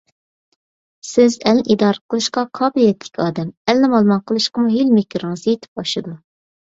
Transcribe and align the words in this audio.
سىز 1.09 1.35
ئەلنى 1.49 1.65
ئىدارە 1.75 2.01
قىلىشقا 2.13 2.45
قابىلىيەتلىك 2.59 3.21
ئادەم، 3.27 3.53
ئەلنى 3.75 3.91
مالىمان 3.95 4.25
قىلىشقىمۇ 4.33 4.73
ھىيلە- 4.77 4.93
مىكرىڭىز 5.01 5.45
يېتىپ 5.51 5.85
ئاشىدۇ! 5.85 6.17